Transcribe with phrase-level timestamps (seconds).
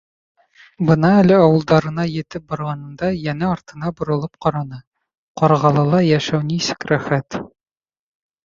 [0.85, 4.81] Бына әле ауылдарына етеп барғанында йәнә артына боролоп ҡараны:
[5.43, 7.39] Ҡарғалыла йәшәү нисек рәхәт!